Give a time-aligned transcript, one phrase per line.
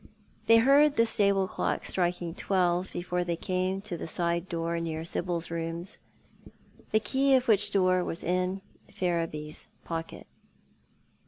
[0.47, 5.05] They heard the stable clock striking twelve before they came to the side door near
[5.05, 5.99] Sibyl's rooms,
[6.89, 10.25] the key of which door was in Ferriby's pocket.